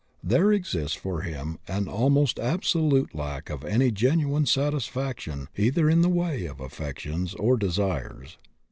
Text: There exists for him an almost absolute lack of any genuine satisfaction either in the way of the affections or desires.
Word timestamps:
There 0.23 0.51
exists 0.51 0.95
for 0.97 1.21
him 1.21 1.59
an 1.67 1.87
almost 1.87 2.39
absolute 2.39 3.13
lack 3.13 3.51
of 3.51 3.63
any 3.63 3.91
genuine 3.91 4.47
satisfaction 4.47 5.47
either 5.55 5.87
in 5.87 6.01
the 6.01 6.09
way 6.09 6.47
of 6.47 6.57
the 6.57 6.63
affections 6.63 7.35
or 7.35 7.55
desires. 7.55 8.39